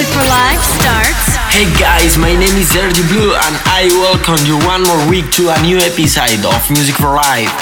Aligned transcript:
Live 0.00 0.64
starts. 0.64 1.36
Hey 1.52 1.68
guys, 1.78 2.16
my 2.16 2.32
name 2.32 2.56
is 2.56 2.70
Sergi 2.70 3.02
Blue 3.12 3.34
and 3.34 3.54
I 3.68 3.84
welcome 4.00 4.40
you 4.46 4.56
one 4.64 4.82
more 4.82 5.10
week 5.10 5.30
to 5.32 5.50
a 5.50 5.60
new 5.60 5.76
episode 5.76 6.40
of 6.40 6.70
Music 6.70 6.94
for 6.94 7.12
Life. 7.16 7.52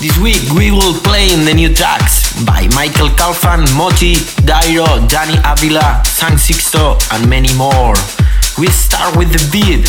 This 0.00 0.18
week 0.18 0.42
we 0.58 0.72
will 0.72 0.98
play 0.98 1.30
in 1.30 1.44
the 1.44 1.54
new 1.54 1.72
tracks 1.72 2.34
by 2.44 2.66
Michael 2.74 3.06
Calfan, 3.10 3.70
Moti, 3.76 4.16
Dairo, 4.42 5.08
Danny 5.08 5.38
Avila, 5.44 6.02
San 6.04 6.32
Sixto 6.32 6.98
and 7.14 7.30
many 7.30 7.54
more. 7.54 7.94
We 8.58 8.66
start 8.66 9.16
with 9.16 9.30
the 9.30 9.46
beat. 9.54 9.86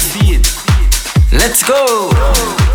Let's 1.34 1.64
go! 1.64 2.73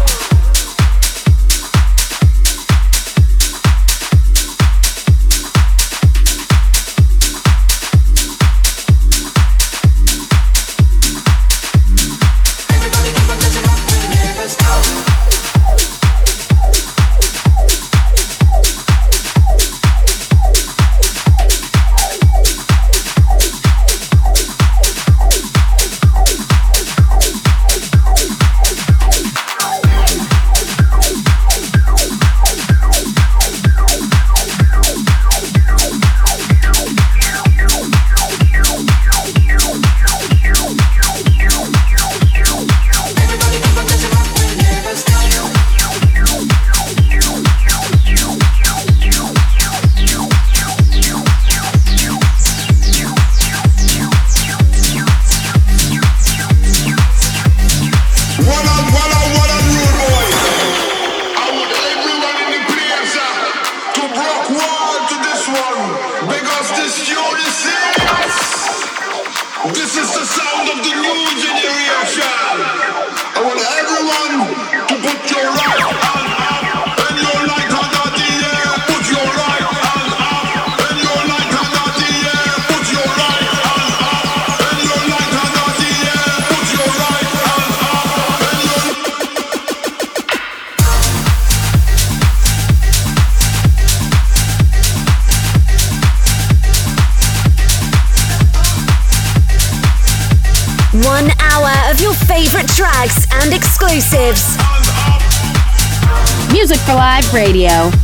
Radio. 107.32 107.97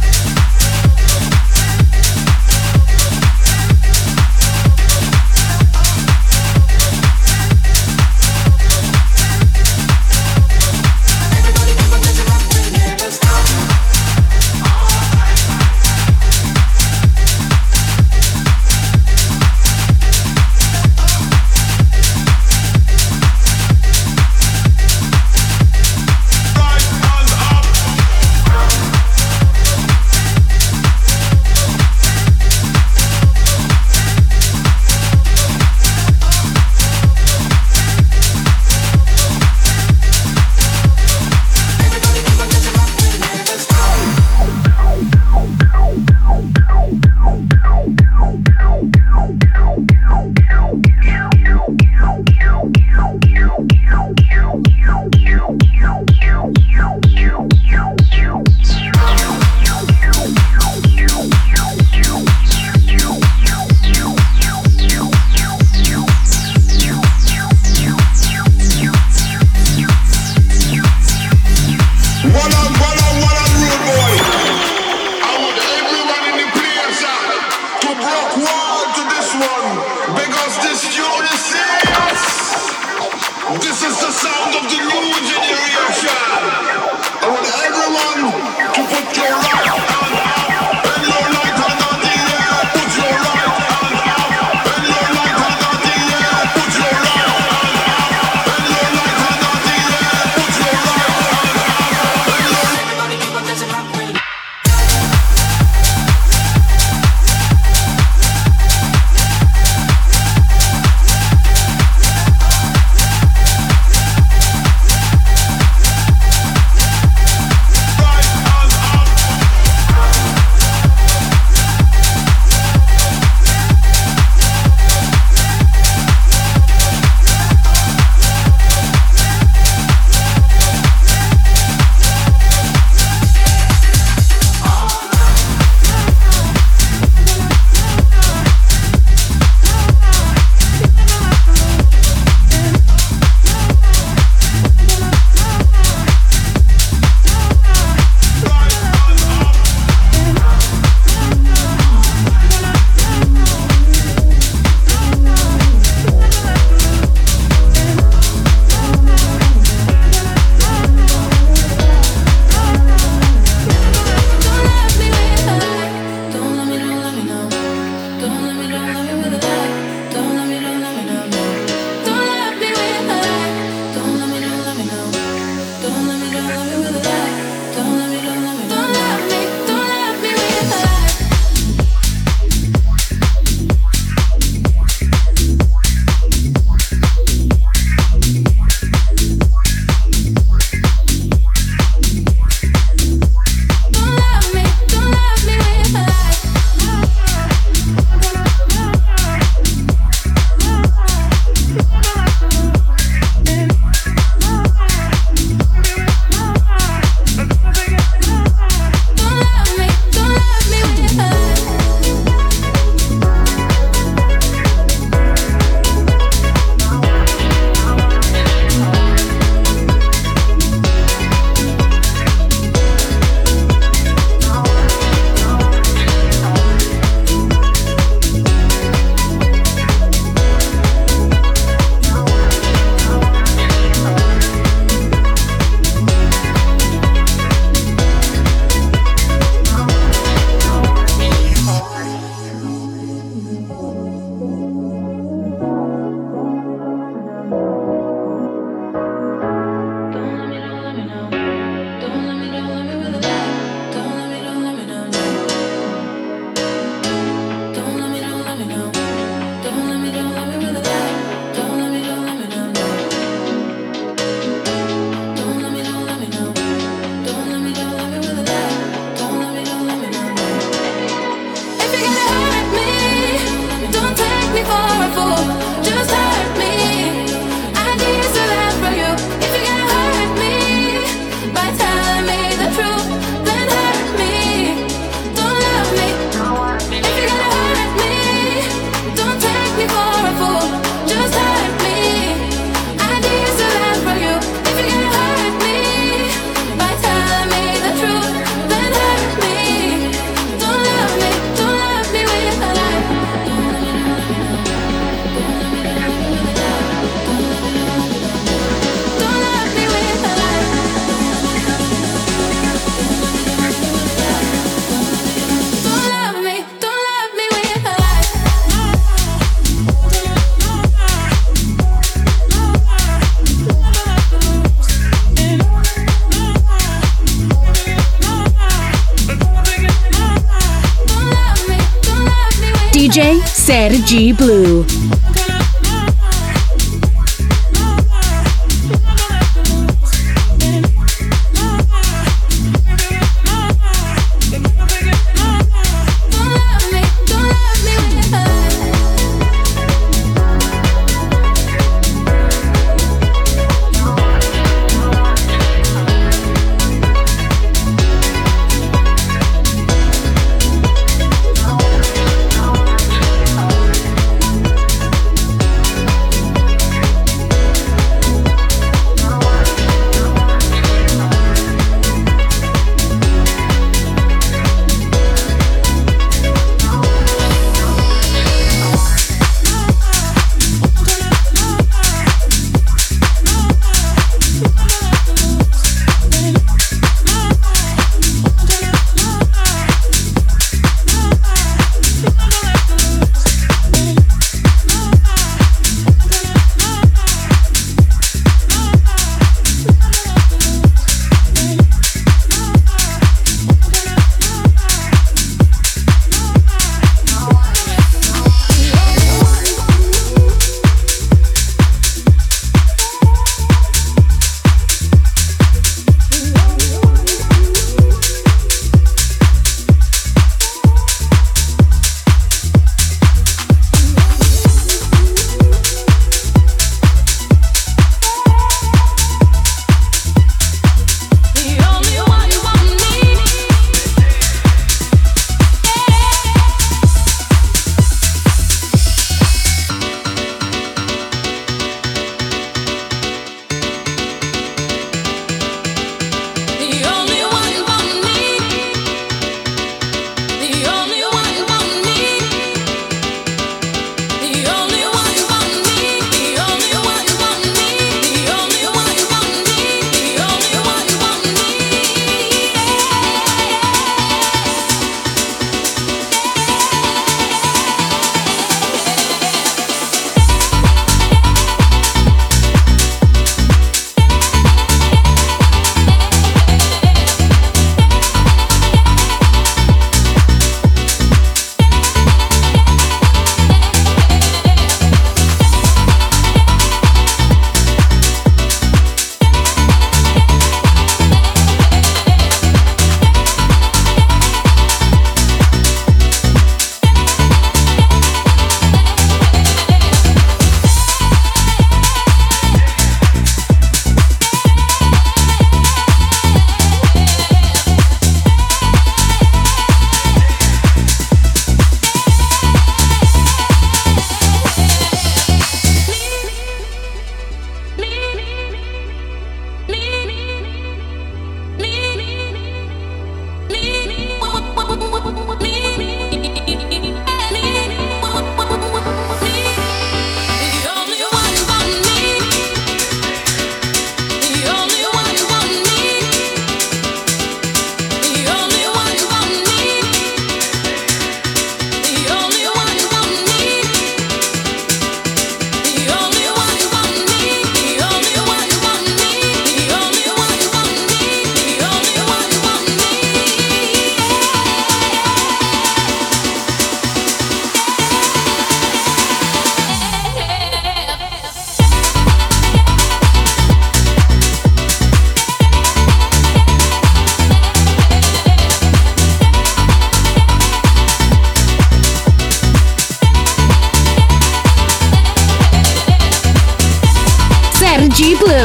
Sergi 333.75 334.33
Blue. 334.33 334.94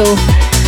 show. 0.05 0.58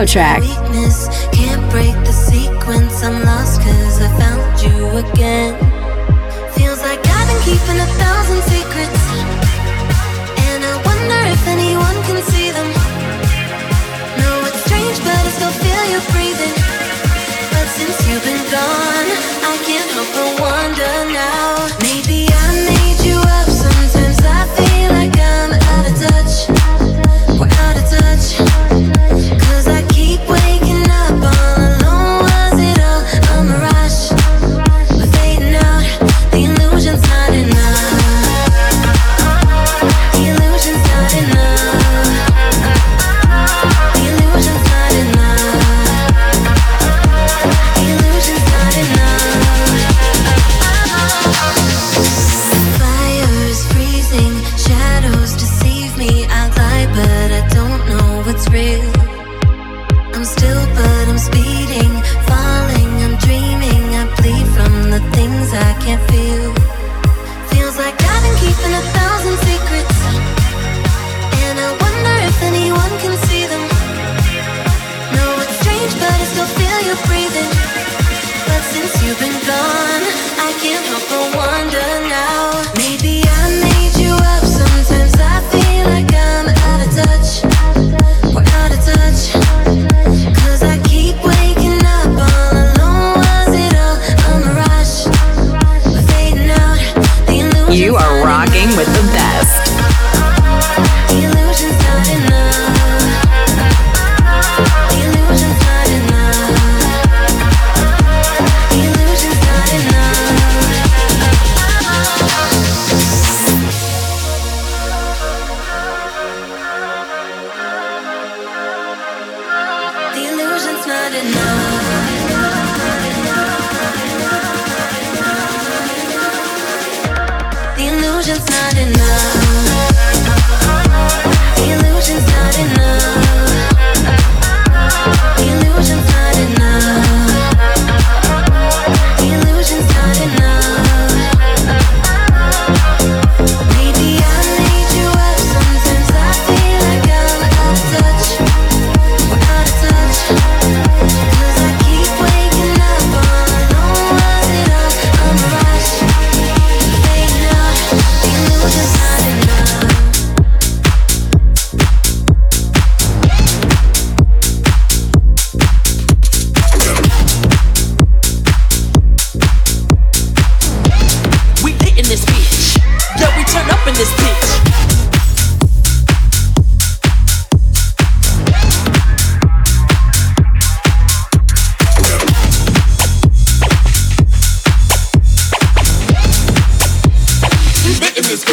Soundtrack. 0.00 0.39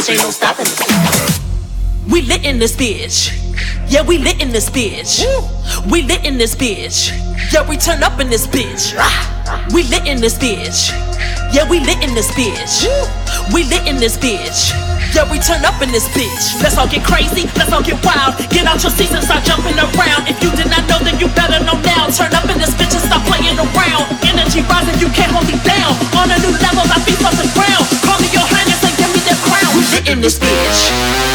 Bitch, 0.08 0.14
ain't 0.14 0.24
no 0.24 0.32
stopping 0.32 0.66
us. 0.66 1.40
We 2.10 2.22
lit 2.22 2.46
in 2.46 2.60
this 2.60 2.76
bitch. 2.76 3.36
Yeah, 3.90 4.04
we 4.04 4.18
lit 4.18 4.42
in 4.42 4.52
this 4.52 4.70
bitch. 4.70 5.24
We 5.92 6.04
lit 6.04 6.26
in 6.26 6.38
this 6.38 6.56
bitch. 6.56 7.12
Yeah, 7.52 7.68
we 7.68 7.78
turn 7.78 8.04
up 8.04 8.20
in 8.20 8.30
this 8.30 8.48
bitch. 8.48 8.96
We 9.74 9.84
lit 9.84 10.08
in 10.08 10.22
this 10.22 10.38
bitch. 10.38 10.92
Yeah, 11.54 11.70
we 11.70 11.80
lit 11.80 12.04
in 12.04 12.16
this 12.16 12.32
bitch. 12.32 12.88
We 13.54 13.64
lit 13.66 13.88
in 13.88 13.98
this 13.98 14.18
bitch. 14.18 14.72
Yeah, 15.16 15.30
we 15.32 15.40
turn 15.40 15.64
up 15.64 15.82
in 15.82 15.92
this 15.92 16.08
bitch. 16.16 16.62
Let's 16.62 16.78
all 16.78 16.88
get 16.88 17.04
crazy, 17.04 17.48
let's 17.56 17.72
all 17.72 17.84
get 17.84 18.00
wild. 18.04 18.38
Get 18.52 18.68
out 18.68 18.84
your 18.84 18.92
seats 18.92 19.12
and 19.12 19.24
start 19.24 19.44
jumping 19.44 19.76
around. 19.76 20.28
If 20.28 20.40
you 20.44 20.52
did 20.52 20.68
not 20.68 20.88
know, 20.88 21.00
then 21.00 21.20
you 21.20 21.28
better 21.36 21.64
know 21.64 21.80
now. 21.84 22.08
Turn 22.12 22.32
up 22.36 22.48
in 22.48 22.60
this 22.60 22.72
bitch 22.76 22.96
and 22.96 23.04
stop 23.04 23.24
playing 23.28 23.56
around. 23.60 24.04
Energy 24.24 24.64
rising, 24.68 25.00
you 25.00 25.12
can't 25.12 25.32
hold 25.32 25.48
me 25.48 25.56
down. 25.64 25.92
On 26.16 26.28
a 26.28 26.38
new 26.40 26.56
level, 26.60 26.84
my 26.92 27.00
feet 27.04 27.20
off 27.24 27.36
the 27.40 27.48
ground. 27.56 27.84
Call 28.04 28.20
me 28.20 28.28
your 28.32 28.47
crown. 29.88 30.08
In 30.08 30.22
this 30.22 30.40
bitch. 30.40 31.27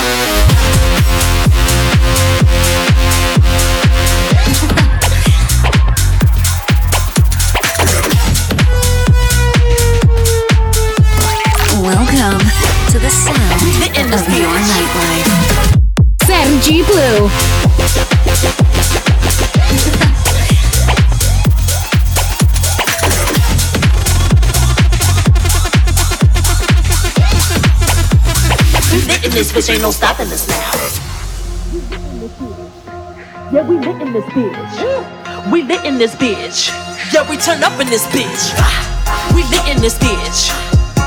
This 29.42 29.50
bitch, 29.50 29.74
ain't 29.74 29.83
no 29.83 29.90
stopping 29.90 30.31
us 30.31 30.46
now. 30.46 30.70
Yeah, 33.50 33.66
we 33.66 33.74
lit 33.74 33.98
in 33.98 34.12
this 34.14 34.22
bitch. 34.31 35.50
We 35.50 35.66
lit 35.66 35.83
in 35.85 35.98
this 35.98 36.14
bitch. 36.14 36.70
Yeah, 37.11 37.26
we 37.26 37.35
turn 37.42 37.59
up 37.66 37.74
in 37.83 37.90
this 37.90 38.07
bitch. 38.14 38.55
We 39.35 39.42
lit 39.50 39.66
in 39.66 39.83
this 39.83 39.98
bitch. 39.98 40.55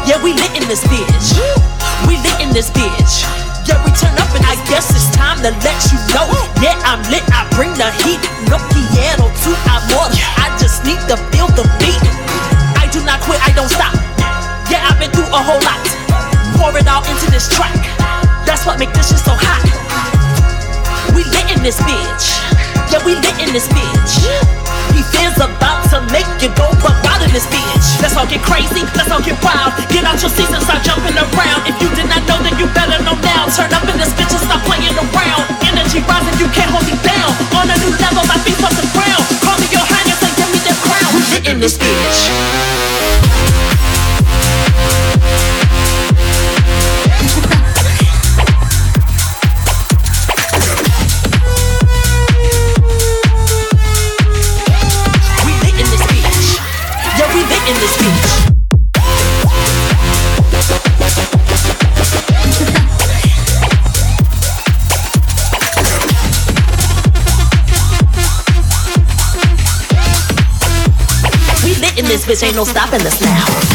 Yeah, 0.04 0.20
we 0.20 0.36
lit 0.36 0.52
in 0.52 0.68
this 0.68 0.84
bitch. 0.84 1.40
We 2.12 2.20
lit 2.28 2.36
in 2.44 2.52
this 2.52 2.68
bitch. 2.76 3.24
Yeah, 3.64 3.80
we 3.88 3.96
turn 3.96 4.12
up 4.20 4.28
and 4.36 4.44
I 4.44 4.60
guess 4.68 4.92
it's 4.92 5.08
time 5.16 5.40
to 5.40 5.56
let 5.64 5.80
you 5.88 6.00
know. 6.12 6.28
Yeah, 6.60 6.76
I'm 6.84 7.00
lit, 7.08 7.24
I 7.32 7.48
bring 7.56 7.72
the 7.80 7.88
heat. 8.04 8.20
No 8.52 8.60
piano 8.76 9.32
to 9.32 9.52
amor. 9.72 10.12
I 10.44 10.52
just 10.60 10.84
need 10.84 11.00
to 11.08 11.16
feel 11.32 11.48
the 11.56 11.64
beat. 11.80 12.04
I 12.76 12.92
do 12.92 13.00
not 13.08 13.24
quit, 13.24 13.40
I 13.40 13.56
don't 13.56 13.72
stop. 13.72 13.96
Yeah, 14.68 14.84
I've 14.92 15.00
been 15.00 15.12
through 15.16 15.32
a 15.32 15.40
whole 15.40 15.64
lot. 15.64 15.80
Pour 16.60 16.76
it 16.76 16.84
all 16.84 17.00
into 17.08 17.32
this 17.32 17.48
track. 17.56 17.95
What 18.66 18.82
make 18.82 18.90
this 18.98 19.14
shit 19.14 19.22
so 19.22 19.30
hot. 19.30 19.62
We 21.14 21.22
lit 21.22 21.54
in 21.54 21.62
this 21.62 21.78
bitch. 21.86 22.26
Yeah, 22.90 22.98
we 23.06 23.14
lit 23.14 23.38
in 23.38 23.54
this 23.54 23.70
bitch. 23.70 24.26
He 24.90 25.06
feels 25.14 25.38
about 25.38 25.86
to 25.94 26.02
make 26.10 26.26
you 26.42 26.50
go 26.58 26.74
out 26.82 27.22
in 27.22 27.30
this 27.30 27.46
bitch. 27.46 27.86
Let's 28.02 28.18
all 28.18 28.26
get 28.26 28.42
crazy, 28.42 28.82
let's 28.98 29.14
all 29.14 29.22
get 29.22 29.38
wild. 29.46 29.78
Get 29.94 30.02
out 30.02 30.18
your 30.18 30.34
seats 30.34 30.50
and 30.50 30.66
start 30.66 30.82
jumping 30.82 31.14
around. 31.14 31.62
If 31.70 31.78
you 31.78 31.94
did 31.94 32.10
not 32.10 32.26
know, 32.26 32.42
then 32.42 32.58
you 32.58 32.66
better 32.74 32.98
know 33.06 33.14
now. 33.22 33.46
Turn 33.54 33.70
up 33.70 33.86
in 33.86 34.02
this 34.02 34.10
bitch 34.18 34.34
and 34.34 34.42
stop 34.42 34.66
playing 34.66 34.98
around. 34.98 35.46
Energy 35.62 36.02
rising, 36.10 36.34
you 36.42 36.50
can't 36.50 36.74
hold 36.74 36.90
me 36.90 36.98
down. 37.06 37.30
On 37.54 37.70
a 37.70 37.78
new 37.86 37.94
level, 38.02 38.26
my 38.26 38.42
feet 38.42 38.58
off 38.66 38.74
the 38.74 38.90
ground. 38.98 39.22
Call 39.46 39.62
me 39.62 39.70
your 39.70 39.86
highness 39.86 40.18
and 40.26 40.34
give 40.42 40.50
me 40.50 40.58
that 40.66 40.78
crown. 40.82 41.10
We 41.14 41.22
lit 41.38 41.46
in 41.54 41.62
this 41.62 41.78
bitch. 41.78 42.85
Bitch, 72.26 72.44
ain't 72.44 72.56
no 72.56 72.64
stopping 72.64 73.02
us 73.02 73.22
now. 73.22 73.75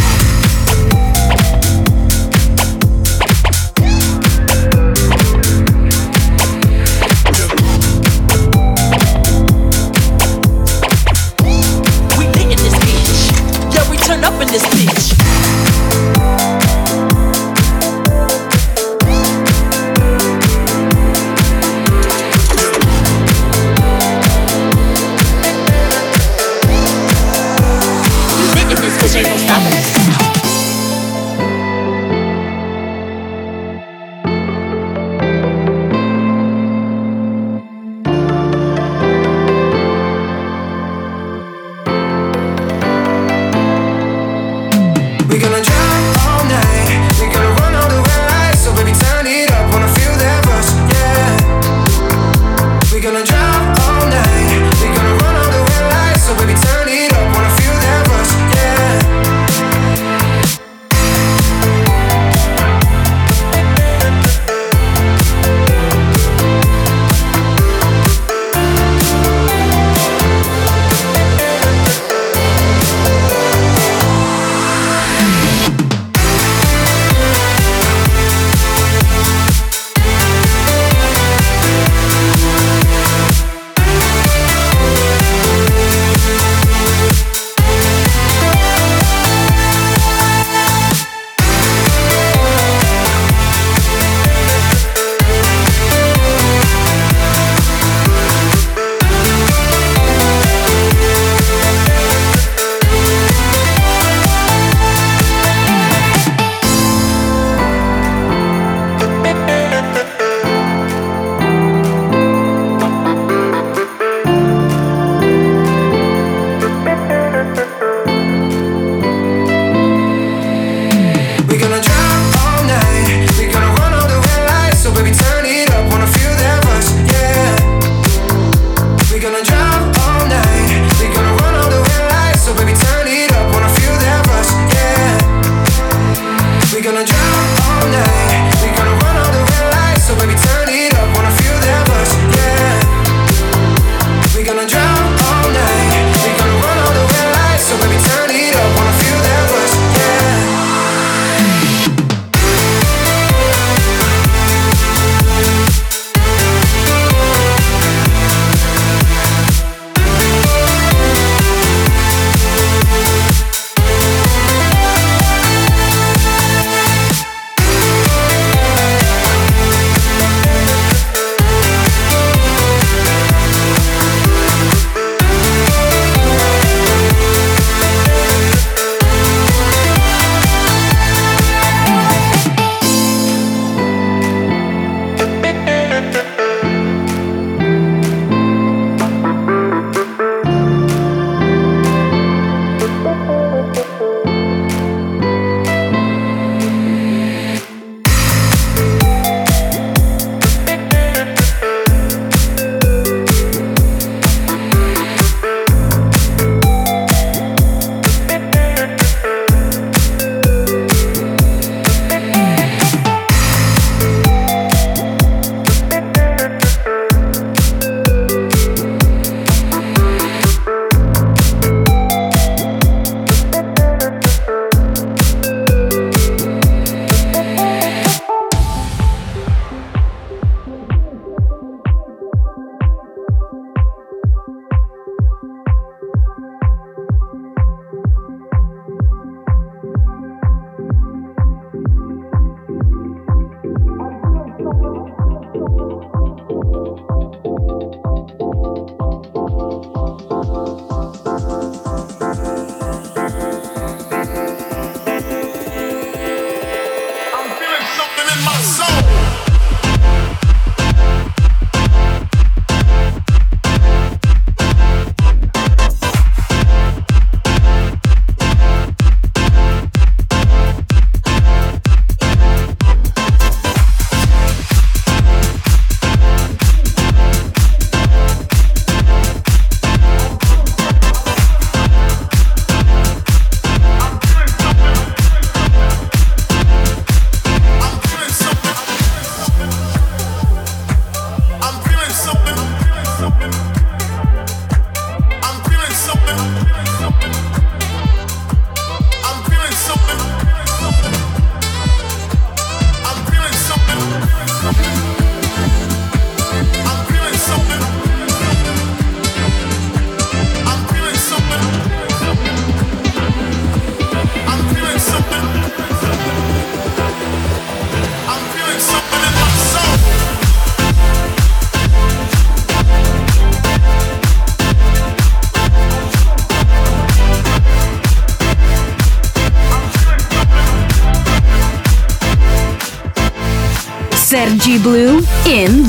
gonna 53.00 53.24
drive 53.24 53.39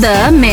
the. 0.02 0.51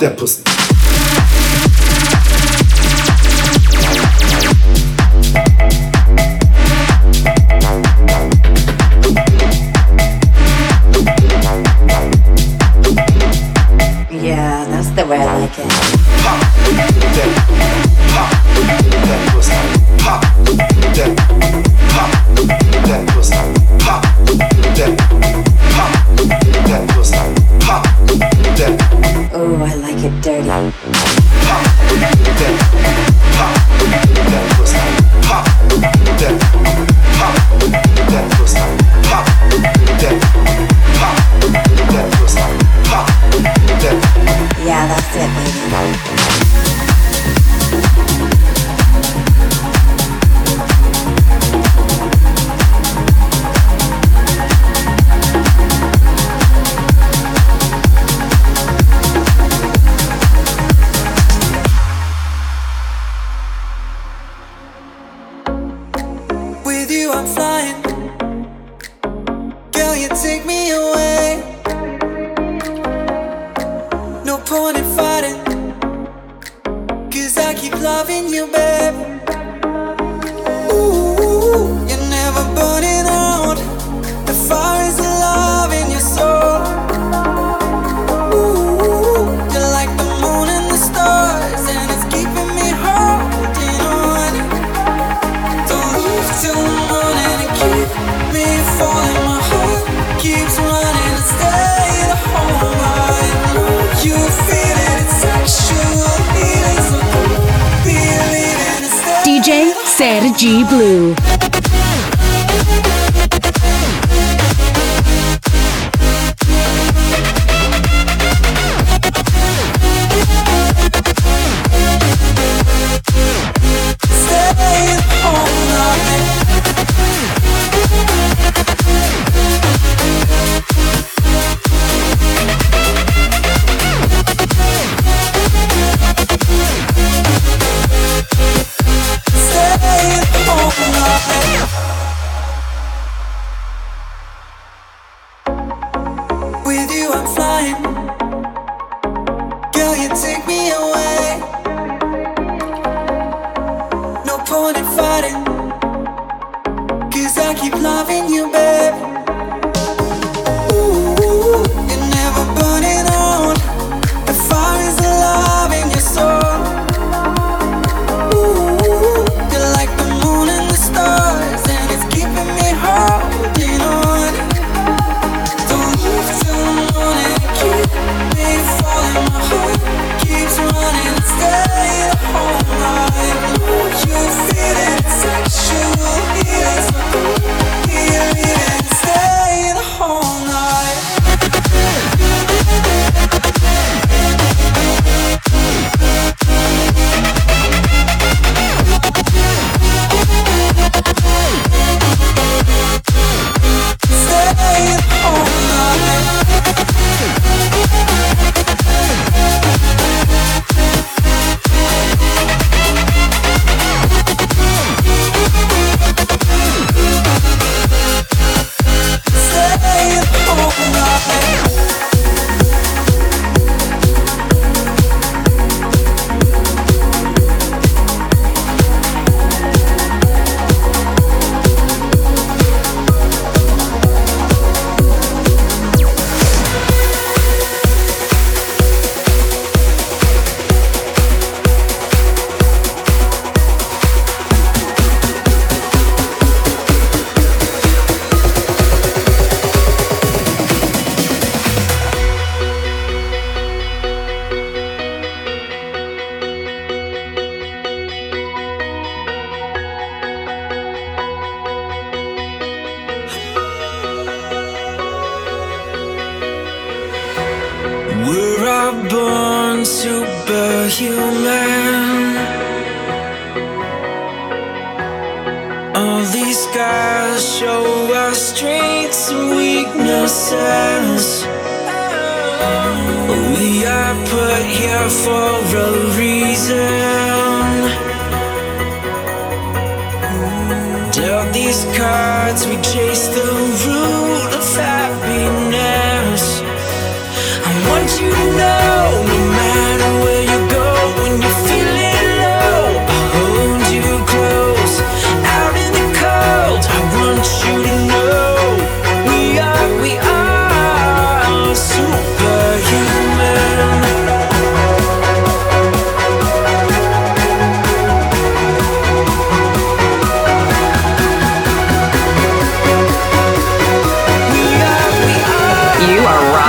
That 0.00 0.18
pussy. 0.18 0.49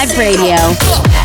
Live 0.00 0.16
Radio. 0.16 1.19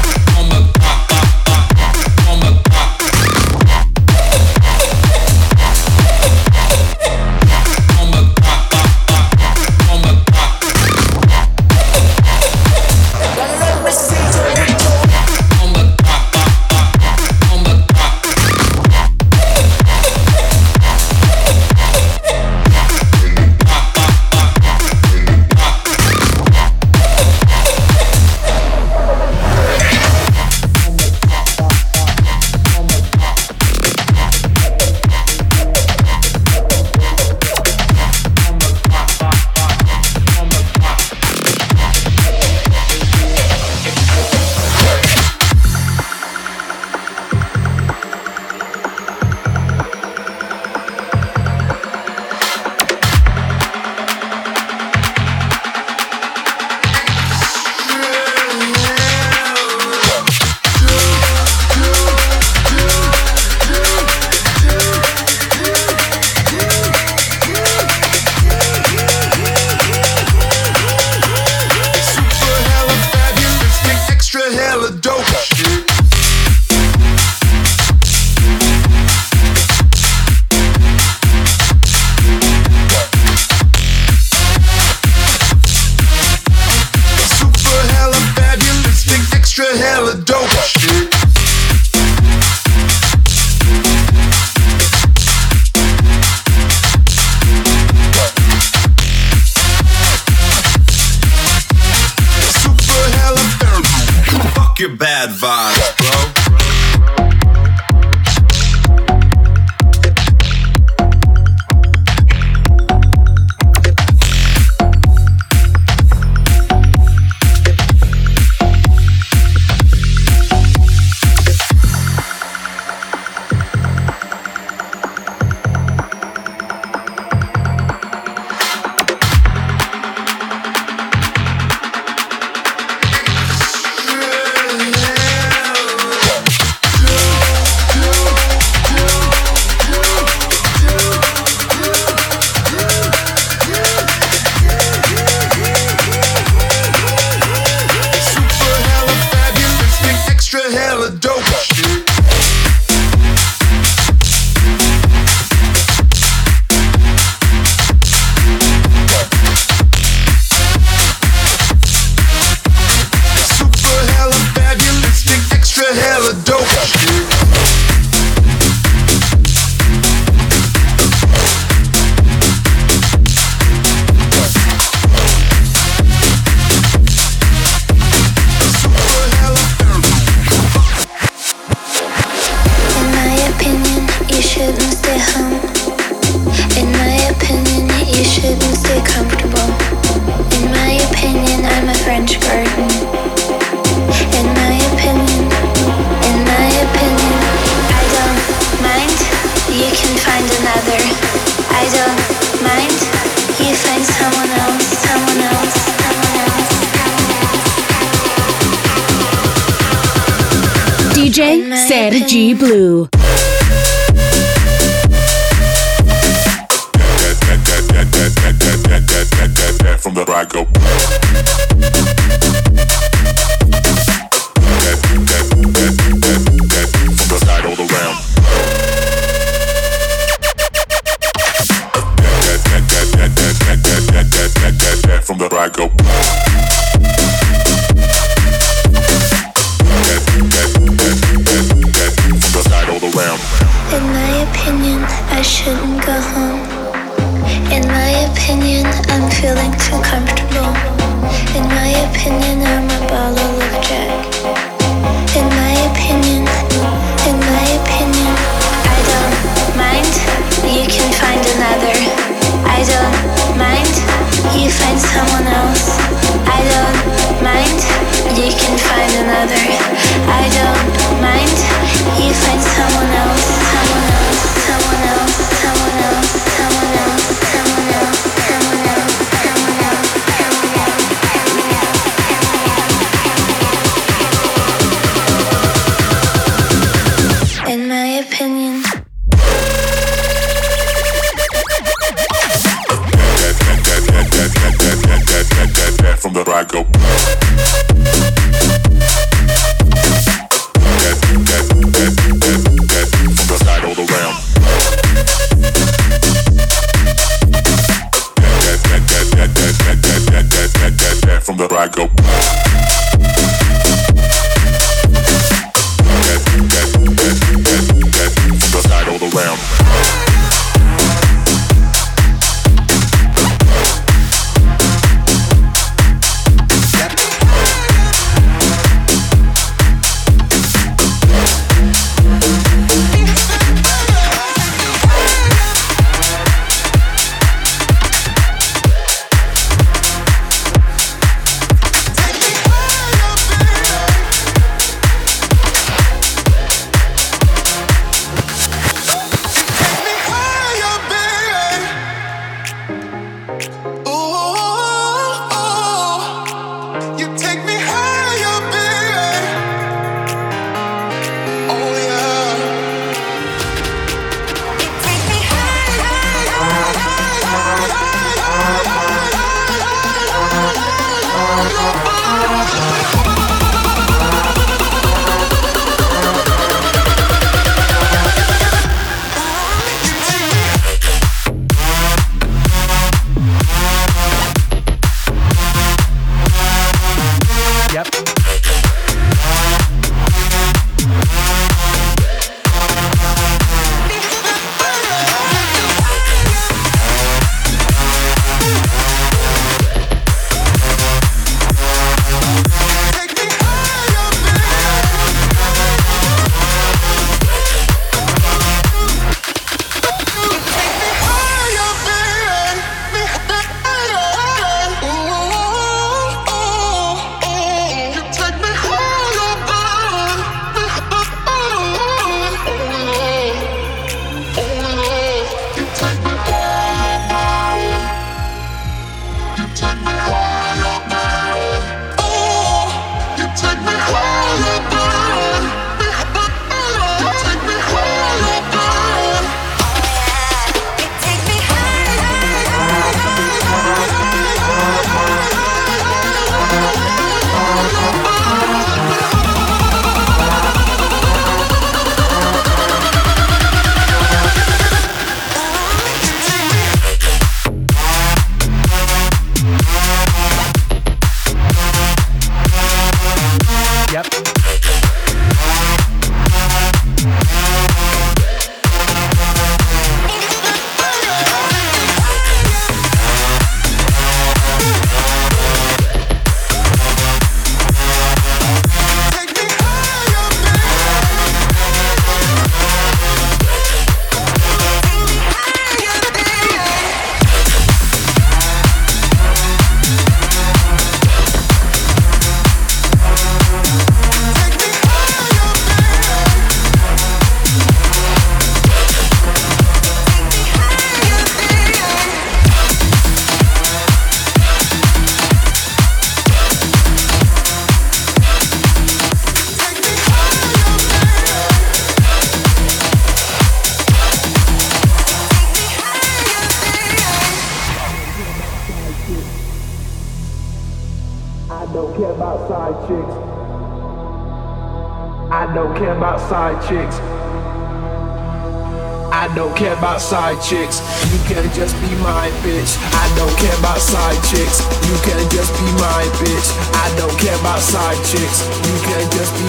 About 530.16 530.22
side 530.22 530.62
chicks. 530.64 531.02
You 531.34 531.40
can 531.44 531.68
just 531.74 531.94
be 532.00 532.08
my 532.24 532.48
bitch. 532.64 532.96
I 533.12 533.28
don't 533.36 533.52
care 533.60 533.78
about 533.80 534.00
side 534.00 534.40
chicks. 534.48 534.80
You 535.04 535.18
can 535.28 535.44
just 535.52 535.74
be 535.76 535.84
my 536.00 536.24
bitch. 536.40 536.72
I 536.96 537.14
don't 537.18 537.38
care 537.38 537.60
about 537.60 537.80
side 537.80 538.16
chicks. 538.24 538.64
You 538.88 538.96
can 539.04 539.30
just 539.32 539.52
be 539.60 539.68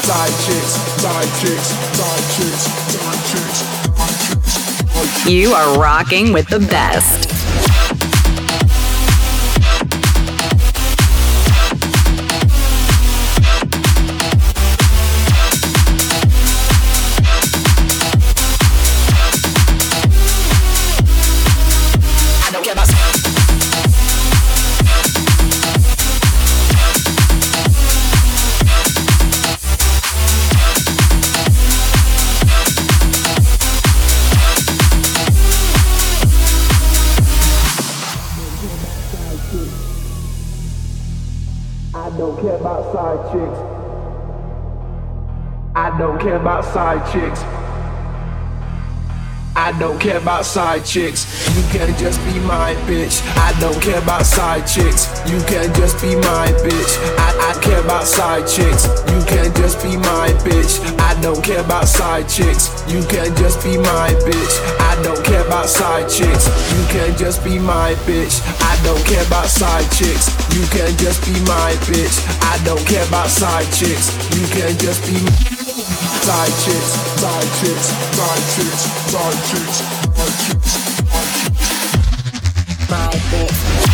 side 0.00 0.32
chicks, 0.48 0.80
side 0.96 1.28
chicks, 1.40 1.76
side 1.92 2.24
chicks, 2.32 2.64
side 2.88 3.20
chicks, 3.28 3.60
side 3.92 4.16
chicks. 5.12 5.28
You 5.28 5.52
are 5.52 5.78
rocking 5.78 6.32
with 6.32 6.48
the 6.48 6.60
best. 6.60 7.43
Care 46.24 46.36
about 46.36 46.64
side 46.64 47.04
chicks. 47.12 47.42
I 49.54 49.76
don't 49.78 50.00
care 50.00 50.16
about 50.16 50.46
side 50.46 50.82
chicks. 50.86 51.28
You 51.54 51.62
can 51.68 51.92
just 51.98 52.18
be 52.24 52.40
my 52.48 52.72
bitch. 52.88 53.20
I 53.36 53.52
don't 53.60 53.78
care 53.80 54.00
about 54.00 54.24
side 54.24 54.66
chicks. 54.66 55.04
You 55.28 55.36
can 55.44 55.68
just 55.74 56.00
be 56.00 56.16
my 56.16 56.48
bitch. 56.64 56.96
I, 57.20 57.52
I 57.52 57.60
care 57.60 57.84
about 57.84 58.04
side 58.04 58.48
chicks. 58.48 58.88
You 59.12 59.20
can 59.28 59.52
just 59.54 59.84
be 59.84 59.98
my 59.98 60.32
bitch. 60.48 60.80
I 60.98 61.12
don't 61.20 61.44
care 61.44 61.60
about 61.60 61.88
side 61.88 62.26
chicks. 62.26 62.72
You 62.88 63.04
can 63.04 63.36
just 63.36 63.62
be 63.62 63.76
my 63.76 64.08
bitch. 64.24 64.54
I 64.80 64.96
don't 65.04 65.22
care 65.22 65.46
about 65.46 65.68
side 65.68 66.08
chicks. 66.08 66.48
You 66.72 66.82
can 66.88 67.14
just 67.18 67.44
be 67.44 67.58
my 67.58 67.92
bitch. 68.08 68.40
I 68.64 68.80
don't 68.82 69.04
care 69.04 69.26
about 69.26 69.52
side 69.52 69.92
chicks. 69.92 70.32
You 70.56 70.64
can 70.72 70.96
just 70.96 71.20
be 71.28 71.36
my 71.44 71.76
bitch. 71.84 72.16
I 72.40 72.56
don't 72.64 72.84
care 72.88 73.06
about 73.08 73.28
side 73.28 73.68
chicks. 73.76 74.08
You 74.32 74.46
can 74.48 74.72
just 74.78 75.04
be 75.04 75.53
side 76.24 76.54
chicks, 76.64 76.92
side 77.20 77.50
chicks, 77.60 77.86
side 78.16 78.44
chicks, 78.54 78.82
side 79.12 79.40
chicks, 79.48 79.78
side 80.16 80.36
chicks. 80.44 80.94
My 82.90 83.93